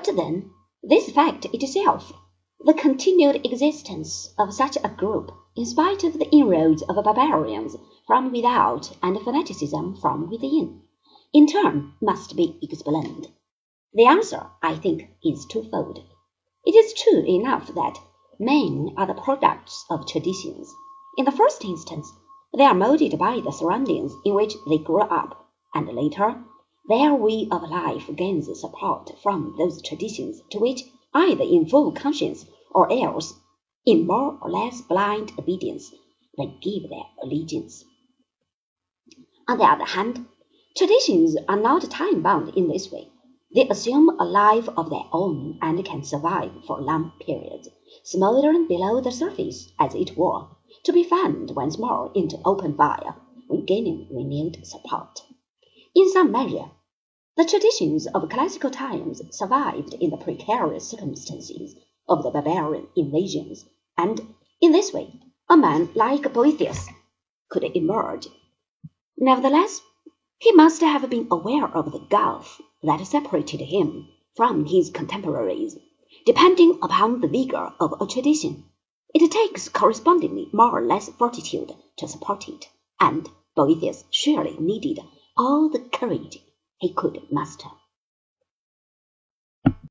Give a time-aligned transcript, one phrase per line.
[0.00, 2.12] But then, this fact itself,
[2.60, 7.74] the continued existence of such a group, in spite of the inroads of barbarians
[8.06, 10.82] from without and fanaticism from within,
[11.32, 13.32] in turn must be explained.
[13.92, 16.04] The answer, I think, is twofold.
[16.64, 17.98] It is true enough that
[18.38, 20.72] men are the products of traditions.
[21.16, 22.08] In the first instance,
[22.56, 26.44] they are molded by the surroundings in which they grow up, and later,
[26.88, 32.46] their way of life gains support from those traditions to which, either in full conscience
[32.70, 33.34] or else
[33.84, 35.94] in more or less blind obedience,
[36.38, 37.84] they give their allegiance.
[39.46, 40.26] On the other hand,
[40.76, 43.08] traditions are not time bound in this way.
[43.54, 47.68] They assume a life of their own and can survive for long periods,
[48.04, 50.46] smoldering below the surface, as it were,
[50.84, 53.14] to be fanned once more into open fire
[53.46, 55.22] when gaining renewed support.
[55.94, 56.70] In some measure,
[57.38, 61.76] the traditions of classical times survived in the precarious circumstances
[62.08, 63.64] of the barbarian invasions,
[63.96, 65.08] and in this way
[65.48, 66.88] a man like Boethius
[67.48, 68.26] could emerge.
[69.16, 69.80] Nevertheless,
[70.38, 75.76] he must have been aware of the gulf that separated him from his contemporaries,
[76.26, 78.64] depending upon the vigor of a tradition.
[79.14, 84.98] It takes correspondingly more or less fortitude to support it, and Boethius surely needed
[85.36, 86.38] all the courage
[86.80, 87.68] he could muster.